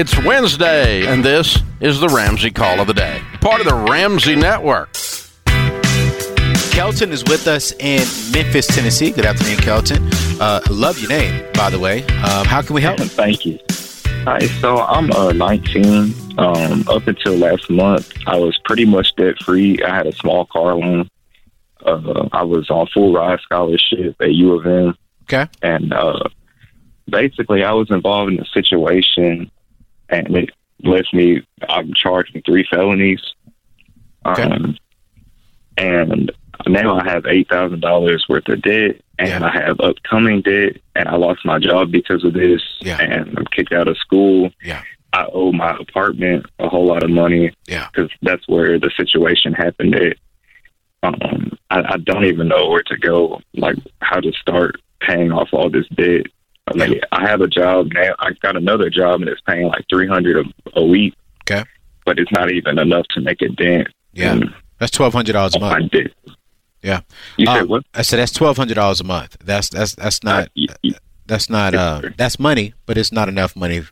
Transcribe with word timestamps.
It's 0.00 0.16
Wednesday, 0.24 1.04
and 1.08 1.24
this 1.24 1.60
is 1.80 1.98
the 1.98 2.06
Ramsey 2.06 2.52
Call 2.52 2.78
of 2.78 2.86
the 2.86 2.94
Day, 2.94 3.20
part 3.40 3.60
of 3.60 3.66
the 3.66 3.74
Ramsey 3.74 4.36
Network. 4.36 4.92
Kelton 6.70 7.10
is 7.10 7.24
with 7.24 7.48
us 7.48 7.72
in 7.80 8.06
Memphis, 8.32 8.68
Tennessee. 8.68 9.10
Good 9.10 9.26
afternoon, 9.26 9.56
Kelton. 9.56 10.08
Uh, 10.40 10.60
love 10.70 11.00
your 11.00 11.08
name, 11.08 11.44
by 11.54 11.68
the 11.68 11.80
way. 11.80 12.04
Um, 12.04 12.46
how 12.46 12.62
can 12.62 12.76
we 12.76 12.80
help? 12.80 13.00
Thank 13.00 13.44
you. 13.44 13.58
Hi, 14.22 14.38
so 14.60 14.82
I'm 14.82 15.10
uh, 15.10 15.32
19. 15.32 16.14
Um, 16.38 16.84
up 16.86 17.08
until 17.08 17.34
last 17.34 17.68
month, 17.68 18.12
I 18.28 18.36
was 18.36 18.56
pretty 18.66 18.84
much 18.84 19.16
debt 19.16 19.42
free. 19.42 19.82
I 19.82 19.92
had 19.92 20.06
a 20.06 20.12
small 20.12 20.46
car 20.46 20.76
loan. 20.76 21.10
Uh, 21.84 22.28
I 22.30 22.44
was 22.44 22.70
on 22.70 22.86
full 22.94 23.12
ride 23.12 23.40
scholarship 23.40 24.14
at 24.20 24.32
U 24.32 24.52
of 24.52 24.64
M. 24.64 24.96
Okay. 25.24 25.50
And 25.60 25.92
uh, 25.92 26.20
basically, 27.10 27.64
I 27.64 27.72
was 27.72 27.90
involved 27.90 28.32
in 28.32 28.38
a 28.38 28.46
situation, 28.46 29.50
and 30.08 30.36
it 30.36 30.50
left 30.84 31.12
me. 31.12 31.42
I'm 31.68 31.92
charged 31.94 32.34
with 32.34 32.44
three 32.44 32.66
felonies. 32.70 33.20
Okay. 34.26 34.42
Um, 34.42 34.76
and 35.76 36.32
now 36.66 36.98
I 36.98 37.08
have 37.10 37.26
eight 37.26 37.48
thousand 37.48 37.80
dollars 37.80 38.26
worth 38.28 38.48
of 38.48 38.62
debt, 38.62 39.00
and 39.18 39.28
Yeah. 39.28 39.44
I 39.44 39.50
have 39.52 39.80
upcoming 39.80 40.42
debt, 40.42 40.76
and 40.96 41.08
I 41.08 41.16
lost 41.16 41.44
my 41.44 41.58
job 41.58 41.90
because 41.92 42.24
of 42.24 42.32
this, 42.34 42.62
Yeah. 42.80 42.98
and 43.00 43.38
I'm 43.38 43.44
kicked 43.46 43.72
out 43.72 43.88
of 43.88 43.96
school. 43.98 44.50
Yeah. 44.62 44.82
I 45.12 45.26
owe 45.32 45.52
my 45.52 45.76
apartment 45.78 46.46
a 46.58 46.68
whole 46.68 46.86
lot 46.86 47.02
of 47.02 47.10
money 47.10 47.52
Yeah. 47.66 47.88
because 47.92 48.10
that's 48.22 48.46
where 48.48 48.78
the 48.78 48.90
situation 48.96 49.52
happened 49.54 49.94
at. 49.94 50.16
Um, 51.02 51.56
I, 51.70 51.82
I 51.94 51.96
don't 51.98 52.24
even 52.24 52.48
know 52.48 52.68
where 52.68 52.82
to 52.82 52.96
go, 52.98 53.40
like 53.54 53.76
how 54.02 54.20
to 54.20 54.32
start 54.32 54.80
paying 55.00 55.30
off 55.32 55.48
all 55.52 55.70
this 55.70 55.86
debt. 55.94 56.26
I 56.74 56.86
mean, 56.88 57.00
I 57.12 57.26
have 57.28 57.40
a 57.40 57.48
job 57.48 57.88
now. 57.92 58.14
I 58.18 58.32
got 58.42 58.56
another 58.56 58.90
job 58.90 59.20
and 59.20 59.28
it's 59.30 59.40
paying 59.42 59.66
like 59.68 59.84
three 59.90 60.06
hundred 60.08 60.46
a, 60.46 60.78
a 60.80 60.84
week. 60.84 61.14
Okay. 61.50 61.64
but 62.04 62.18
it's 62.18 62.30
not 62.32 62.50
even 62.50 62.78
enough 62.78 63.06
to 63.14 63.20
make 63.20 63.40
a 63.42 63.48
dent. 63.48 63.88
Yeah. 64.12 64.34
in 64.34 64.54
That's 64.78 64.90
twelve 64.92 65.12
hundred 65.14 65.32
dollars 65.32 65.54
a 65.54 65.60
month. 65.60 65.92
Yeah. 66.82 67.00
You 67.36 67.46
said 67.46 67.62
Uh, 67.62 67.66
what? 67.66 67.82
I 67.94 68.02
said 68.02 68.18
that's 68.18 68.32
twelve 68.32 68.56
hundred 68.56 68.74
dollars 68.74 69.00
a 69.00 69.04
month. 69.04 69.36
That's 69.44 69.68
that's 69.70 69.94
that's 69.94 70.22
not 70.22 70.48
Uh, 70.68 70.90
that's 71.26 71.48
not 71.50 71.74
uh 71.74 72.02
that's 72.16 72.38
money, 72.38 72.74
but 72.86 72.96
it's 72.96 73.12
not 73.12 73.28
enough 73.28 73.56
money 73.56 73.82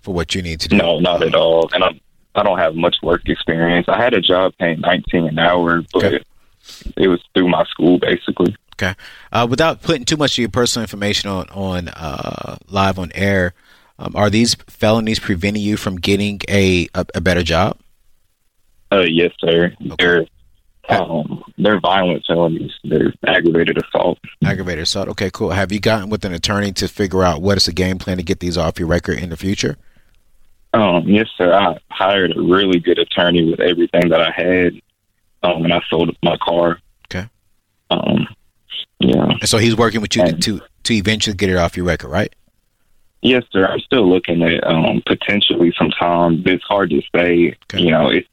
for 0.00 0.12
what 0.14 0.34
you 0.34 0.42
need 0.42 0.60
to 0.60 0.68
do. 0.68 0.76
No, 0.76 0.98
not 1.00 1.22
at 1.22 1.34
all. 1.34 1.68
And 1.72 1.82
I'm 1.84 2.00
I 2.34 2.42
don't 2.42 2.58
have 2.58 2.74
much 2.74 2.96
work 3.02 3.28
experience. 3.28 3.86
I 3.88 3.96
had 4.02 4.12
a 4.14 4.20
job 4.20 4.52
paying 4.58 4.80
nineteen 4.80 5.26
an 5.26 5.38
hour, 5.38 5.82
but 5.92 6.04
Okay. 6.04 6.24
it 6.96 7.08
was 7.08 7.20
through 7.34 7.48
my 7.48 7.64
school 7.64 7.98
basically. 7.98 8.54
Okay. 8.84 8.94
Uh, 9.32 9.46
without 9.48 9.82
putting 9.82 10.04
too 10.04 10.16
much 10.16 10.32
of 10.32 10.38
your 10.38 10.48
personal 10.48 10.82
information 10.84 11.30
on 11.30 11.46
on 11.50 11.88
uh, 11.88 12.56
live 12.68 12.98
on 12.98 13.10
air, 13.14 13.54
um, 13.98 14.14
are 14.16 14.30
these 14.30 14.54
felonies 14.68 15.18
preventing 15.18 15.62
you 15.62 15.76
from 15.76 15.96
getting 15.96 16.40
a 16.48 16.88
a, 16.94 17.06
a 17.14 17.20
better 17.20 17.42
job? 17.42 17.78
Uh, 18.92 19.00
yes, 19.00 19.32
sir. 19.40 19.72
They're 19.98 20.26
um, 20.88 21.42
they're 21.56 21.80
violent 21.80 22.24
felonies. 22.26 22.72
They're 22.84 23.12
aggravated 23.26 23.78
assault. 23.82 24.18
Aggravated 24.44 24.82
assault. 24.82 25.08
Okay, 25.08 25.30
cool. 25.32 25.50
Have 25.50 25.72
you 25.72 25.80
gotten 25.80 26.10
with 26.10 26.24
an 26.24 26.32
attorney 26.32 26.72
to 26.72 26.88
figure 26.88 27.22
out 27.22 27.40
what 27.40 27.56
is 27.56 27.66
the 27.66 27.72
game 27.72 27.98
plan 27.98 28.18
to 28.18 28.22
get 28.22 28.40
these 28.40 28.58
off 28.58 28.78
your 28.78 28.88
record 28.88 29.18
in 29.18 29.30
the 29.30 29.36
future? 29.36 29.76
Um, 30.74 31.08
yes, 31.08 31.28
sir. 31.38 31.54
I 31.54 31.78
hired 31.88 32.36
a 32.36 32.42
really 32.42 32.80
good 32.80 32.98
attorney 32.98 33.48
with 33.48 33.60
everything 33.60 34.08
that 34.08 34.20
I 34.20 34.30
had, 34.30 34.74
um, 35.42 35.64
and 35.64 35.72
I 35.72 35.80
sold 35.88 36.14
my 36.22 36.36
car. 36.38 36.80
Okay. 37.06 37.28
Um, 37.90 38.26
yeah. 39.08 39.24
And 39.40 39.48
so 39.48 39.58
he's 39.58 39.76
working 39.76 40.00
with 40.00 40.14
you 40.16 40.22
to, 40.22 40.28
And- 40.28 40.42
to 40.42 40.60
to 40.84 40.94
eventually 40.94 41.34
get 41.36 41.48
it 41.50 41.56
off 41.56 41.76
your 41.76 41.86
record, 41.86 42.08
right? 42.08 42.34
Yes, 43.22 43.42
sir. 43.52 43.64
I'm 43.66 43.80
still 43.80 44.06
looking 44.06 44.42
at 44.42 44.62
um, 44.66 45.02
potentially 45.06 45.72
some 45.78 45.90
time. 45.90 46.42
It's 46.44 46.62
hard 46.64 46.90
to 46.90 47.00
say. 47.16 47.56
Okay. 47.64 47.82
You 47.82 47.90
know, 47.90 48.10
it, 48.10 48.26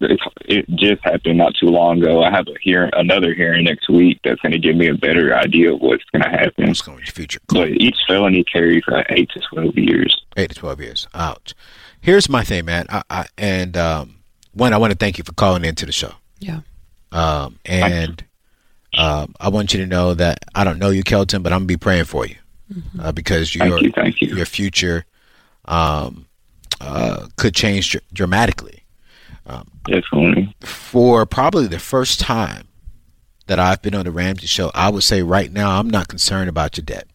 it 0.00 0.20
it 0.44 0.66
just 0.76 1.02
happened 1.02 1.38
not 1.38 1.54
too 1.58 1.68
long 1.68 2.02
ago. 2.02 2.22
I 2.22 2.30
have 2.30 2.46
a 2.48 2.54
hearing, 2.60 2.90
another 2.92 3.32
hearing 3.32 3.64
next 3.64 3.88
week 3.88 4.20
that's 4.22 4.38
going 4.42 4.52
to 4.52 4.58
give 4.58 4.76
me 4.76 4.88
a 4.88 4.94
better 4.94 5.34
idea 5.34 5.72
of 5.72 5.80
what's 5.80 6.04
going 6.12 6.22
to 6.22 6.28
happen. 6.28 6.68
What's 6.68 6.82
going 6.82 6.98
in 6.98 7.04
your 7.04 7.12
future? 7.12 7.40
Cool. 7.48 7.62
But 7.62 7.70
each 7.70 7.96
felony 8.06 8.44
carries 8.44 8.82
uh, 8.88 9.04
eight 9.08 9.30
to 9.30 9.40
twelve 9.40 9.78
years. 9.78 10.20
eight 10.36 10.50
to 10.50 10.54
twelve 10.56 10.80
years. 10.82 11.08
Ouch. 11.14 11.54
Here's 12.02 12.28
my 12.28 12.44
thing, 12.44 12.66
man. 12.66 12.86
I, 12.90 13.02
I 13.08 13.26
and 13.38 13.74
um, 13.78 14.16
one, 14.52 14.74
I 14.74 14.76
want 14.76 14.90
to 14.90 14.98
thank 14.98 15.16
you 15.16 15.24
for 15.24 15.32
calling 15.32 15.64
into 15.64 15.86
the 15.86 15.92
show. 15.92 16.12
Yeah. 16.40 16.60
Um, 17.10 17.58
and 17.64 18.22
um, 18.96 19.34
I 19.40 19.48
want 19.48 19.72
you 19.72 19.80
to 19.80 19.86
know 19.86 20.14
that 20.14 20.44
I 20.54 20.64
don't 20.64 20.78
know 20.78 20.90
you, 20.90 21.02
Kelton, 21.02 21.42
but 21.42 21.52
I'm 21.52 21.60
gonna 21.60 21.66
be 21.66 21.76
praying 21.76 22.04
for 22.04 22.26
you 22.26 22.36
uh, 23.00 23.12
because 23.12 23.54
your 23.54 23.68
Thank 23.68 23.82
you, 23.82 23.92
thank 23.92 24.20
you. 24.20 24.36
your 24.36 24.46
future 24.46 25.04
um, 25.66 26.26
uh, 26.80 27.26
could 27.36 27.54
change 27.54 27.90
dr- 27.92 28.04
dramatically. 28.12 28.80
Definitely. 29.84 30.54
For 30.60 31.26
probably 31.26 31.66
the 31.66 31.78
first 31.78 32.20
time 32.20 32.68
that 33.46 33.58
I've 33.58 33.82
been 33.82 33.94
on 33.94 34.04
the 34.04 34.12
Ramsey 34.12 34.46
show, 34.46 34.70
I 34.74 34.90
would 34.90 35.02
say 35.02 35.22
right 35.22 35.50
now 35.50 35.78
I'm 35.78 35.90
not 35.90 36.08
concerned 36.08 36.48
about 36.48 36.76
your 36.76 36.84
debt. 36.84 37.08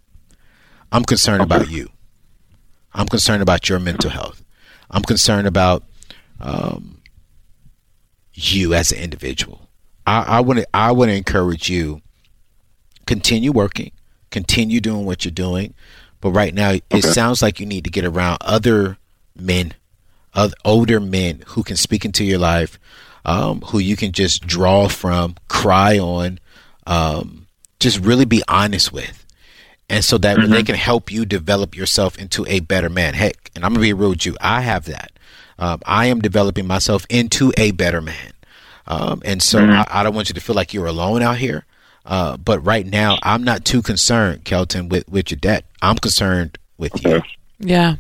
I'm 0.92 1.04
concerned 1.04 1.42
about 1.42 1.70
you. 1.70 1.90
I'm 2.94 3.08
concerned 3.08 3.42
about 3.42 3.70
your 3.70 3.80
mental 3.80 4.10
health. 4.10 4.44
I'm 4.90 5.04
concerned 5.04 5.48
about 5.48 5.84
um, 6.40 7.02
you 8.34 8.74
as 8.74 8.92
an 8.92 9.00
individual. 9.00 9.65
I, 10.06 10.22
I 10.22 10.40
want 10.42 10.60
to 10.60 10.68
I 10.74 10.94
to 10.94 11.10
encourage 11.10 11.70
you 11.70 12.02
continue 13.06 13.52
working, 13.52 13.92
continue 14.32 14.80
doing 14.80 15.06
what 15.06 15.26
you're 15.26 15.32
doing, 15.32 15.74
but 16.22 16.32
right 16.32 16.54
now 16.54 16.72
it 16.72 16.84
Okay. 16.92 17.02
sounds 17.02 17.42
like 17.42 17.60
you 17.60 17.66
need 17.66 17.84
to 17.84 17.90
get 17.90 18.06
around 18.06 18.38
other 18.42 18.98
men, 19.36 19.74
other 20.34 20.56
older 20.64 21.00
men 21.00 21.44
who 21.48 21.64
can 21.64 21.78
speak 21.78 22.06
into 22.06 22.24
your 22.24 22.40
life, 22.40 22.80
um, 23.26 23.62
who 23.62 23.80
you 23.80 23.96
can 23.96 24.12
just 24.12 24.46
draw 24.46 24.88
from, 24.88 25.36
cry 25.48 25.98
on, 26.00 26.40
um, 26.88 27.48
just 27.80 28.00
really 28.00 28.26
be 28.26 28.42
honest 28.48 28.92
with 28.94 29.26
and 29.88 30.04
so 30.04 30.18
that 30.18 30.38
they 30.50 30.64
can 30.64 30.76
help 30.76 31.12
you 31.12 31.26
develop 31.26 31.76
yourself 31.76 32.18
into 32.18 32.44
a 32.48 32.60
better 32.60 32.90
man. 32.90 33.14
Heck, 33.14 33.52
and 33.56 33.64
I'm 33.64 33.72
gonna 33.72 33.82
be 33.84 33.94
real 33.94 34.10
with 34.10 34.26
you. 34.26 34.36
I 34.42 34.62
have 34.62 34.86
that. 34.86 35.12
Um, 35.60 35.80
I 35.86 36.08
am 36.08 36.22
developing 36.22 36.66
myself 36.66 37.06
into 37.10 37.54
a 37.56 37.70
better 37.72 38.02
man, 38.02 38.34
um, 38.88 39.22
and 39.26 39.42
so 39.42 39.60
I, 39.60 39.86
I 39.90 40.04
don't 40.04 40.16
want 40.16 40.30
you 40.30 40.36
to 40.36 40.42
feel 40.42 40.56
like 40.56 40.74
you're 40.74 40.86
alone 40.86 41.22
out 41.22 41.38
here. 41.38 41.66
Uh, 42.06 42.38
but 42.38 42.60
right 42.60 42.86
now, 42.86 43.18
I'm 43.24 43.44
not 43.44 43.66
too 43.66 43.82
concerned, 43.82 44.46
Kelton, 44.46 44.90
with 44.90 45.10
with 45.10 45.32
your 45.32 45.40
debt. 45.40 45.66
I'm 45.82 45.98
concerned 45.98 46.58
with 46.78 47.04
you. 47.04 47.22
Yeah. 47.60 47.96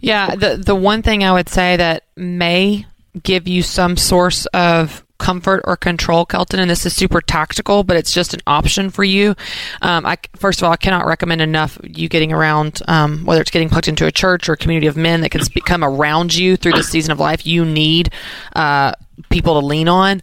Yeah. 0.00 0.34
The 0.36 0.56
the 0.56 0.76
one 0.76 1.02
thing 1.02 1.24
I 1.24 1.32
would 1.32 1.48
say 1.48 1.76
that 1.76 2.04
may 2.16 2.86
give 3.22 3.48
you 3.48 3.62
some 3.62 3.96
source 3.96 4.46
of 4.46 5.04
comfort 5.18 5.62
or 5.64 5.76
control, 5.76 6.26
Kelton, 6.26 6.58
and 6.58 6.68
this 6.68 6.84
is 6.84 6.94
super 6.94 7.20
tactical, 7.20 7.84
but 7.84 7.96
it's 7.96 8.12
just 8.12 8.34
an 8.34 8.40
option 8.46 8.90
for 8.90 9.04
you. 9.04 9.34
Um, 9.80 10.04
I 10.04 10.18
first 10.36 10.60
of 10.60 10.64
all, 10.64 10.72
I 10.72 10.76
cannot 10.76 11.06
recommend 11.06 11.40
enough 11.40 11.78
you 11.82 12.08
getting 12.08 12.32
around, 12.32 12.80
um, 12.88 13.24
whether 13.24 13.40
it's 13.40 13.50
getting 13.50 13.68
plugged 13.68 13.88
into 13.88 14.06
a 14.06 14.12
church 14.12 14.48
or 14.48 14.54
a 14.54 14.56
community 14.56 14.88
of 14.88 14.96
men 14.96 15.20
that 15.20 15.30
can 15.30 15.42
spe- 15.42 15.64
come 15.64 15.84
around 15.84 16.34
you 16.34 16.56
through 16.56 16.72
this 16.72 16.88
season 16.88 17.12
of 17.12 17.20
life. 17.20 17.46
You 17.46 17.64
need 17.64 18.12
uh, 18.54 18.92
people 19.30 19.60
to 19.60 19.66
lean 19.66 19.88
on. 19.88 20.20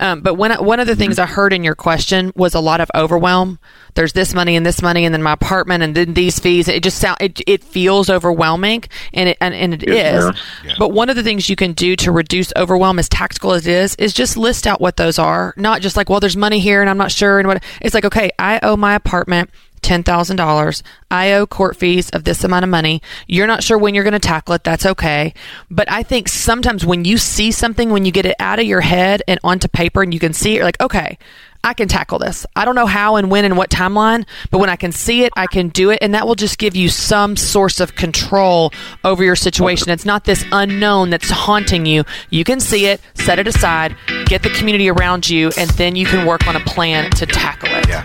Um, 0.00 0.20
but 0.20 0.34
when, 0.34 0.52
one 0.64 0.80
of 0.80 0.86
the 0.86 0.96
things 0.96 1.18
I 1.18 1.26
heard 1.26 1.52
in 1.52 1.64
your 1.64 1.74
question 1.74 2.32
was 2.34 2.54
a 2.54 2.60
lot 2.60 2.80
of 2.80 2.90
overwhelm. 2.94 3.58
There's 3.94 4.12
this 4.12 4.34
money 4.34 4.56
and 4.56 4.64
this 4.64 4.80
money, 4.82 5.04
and 5.04 5.14
then 5.14 5.22
my 5.22 5.32
apartment, 5.32 5.82
and 5.82 5.94
then 5.94 6.14
these 6.14 6.38
fees. 6.38 6.66
It 6.68 6.82
just 6.82 6.98
sound 6.98 7.18
it, 7.20 7.40
it 7.46 7.62
feels 7.62 8.08
overwhelming, 8.08 8.84
and 9.12 9.28
it 9.28 9.36
and, 9.40 9.54
and 9.54 9.74
it 9.74 9.86
Yes, 9.86 10.24
is. 10.24 10.40
ma'am. 10.64 10.76
But 10.78 10.88
one 10.90 11.10
of 11.10 11.16
the 11.16 11.22
things 11.22 11.48
you 11.48 11.56
can 11.56 11.72
do 11.72 11.94
to 11.96 12.10
reduce 12.10 12.52
overwhelm, 12.56 12.98
as 12.98 13.08
tactical 13.08 13.52
as 13.52 13.66
it 13.66 13.72
is, 13.72 13.94
is 13.96 14.12
just 14.14 14.36
list 14.36 14.66
out 14.66 14.80
what 14.80 14.96
those 14.96 15.18
are. 15.18 15.52
Not 15.56 15.82
just 15.82 15.96
like, 15.96 16.08
well, 16.08 16.20
there's 16.20 16.36
money 16.36 16.58
here, 16.58 16.80
and 16.80 16.88
I'm 16.88 16.98
not 16.98 17.12
sure, 17.12 17.38
and 17.38 17.46
what. 17.46 17.62
It's 17.80 17.94
like, 17.94 18.04
okay, 18.06 18.30
I 18.38 18.60
owe 18.62 18.76
my 18.76 18.94
apartment 18.94 19.50
ten 19.82 20.02
thousand 20.02 20.36
dollars. 20.36 20.82
I 21.10 21.32
owe 21.32 21.46
court 21.46 21.76
fees 21.76 22.08
of 22.10 22.24
this 22.24 22.44
amount 22.44 22.64
of 22.64 22.70
money. 22.70 23.02
You're 23.26 23.46
not 23.46 23.62
sure 23.62 23.76
when 23.76 23.94
you're 23.94 24.04
going 24.04 24.12
to 24.12 24.18
tackle 24.18 24.54
it. 24.54 24.64
That's 24.64 24.86
okay. 24.86 25.34
But 25.70 25.90
I 25.90 26.02
think 26.02 26.28
sometimes 26.28 26.86
when 26.86 27.04
you 27.04 27.18
see 27.18 27.50
something, 27.50 27.90
when 27.90 28.04
you 28.04 28.12
get 28.12 28.26
it 28.26 28.36
out 28.38 28.58
of 28.58 28.64
your 28.64 28.80
head 28.80 29.22
and 29.28 29.38
onto 29.44 29.68
paper, 29.68 30.02
and 30.02 30.14
you 30.14 30.20
can 30.20 30.32
see 30.32 30.52
it, 30.52 30.56
you're 30.56 30.64
like, 30.64 30.80
okay. 30.80 31.18
I 31.64 31.74
can 31.74 31.86
tackle 31.86 32.18
this. 32.18 32.44
I 32.56 32.64
don't 32.64 32.74
know 32.74 32.86
how 32.86 33.14
and 33.14 33.30
when 33.30 33.44
and 33.44 33.56
what 33.56 33.70
timeline, 33.70 34.26
but 34.50 34.58
when 34.58 34.68
I 34.68 34.74
can 34.74 34.90
see 34.90 35.22
it, 35.22 35.32
I 35.36 35.46
can 35.46 35.68
do 35.68 35.90
it. 35.90 36.00
And 36.02 36.12
that 36.12 36.26
will 36.26 36.34
just 36.34 36.58
give 36.58 36.74
you 36.74 36.88
some 36.88 37.36
source 37.36 37.78
of 37.78 37.94
control 37.94 38.72
over 39.04 39.22
your 39.22 39.36
situation. 39.36 39.90
It's 39.90 40.04
not 40.04 40.24
this 40.24 40.44
unknown 40.50 41.10
that's 41.10 41.30
haunting 41.30 41.86
you. 41.86 42.02
You 42.30 42.42
can 42.42 42.58
see 42.58 42.86
it, 42.86 43.00
set 43.14 43.38
it 43.38 43.46
aside, 43.46 43.96
get 44.26 44.42
the 44.42 44.50
community 44.50 44.90
around 44.90 45.30
you, 45.30 45.52
and 45.56 45.70
then 45.70 45.94
you 45.94 46.04
can 46.04 46.26
work 46.26 46.48
on 46.48 46.56
a 46.56 46.60
plan 46.60 47.12
to 47.12 47.26
tackle 47.26 47.68
it. 47.70 47.88
Yeah. 47.88 48.04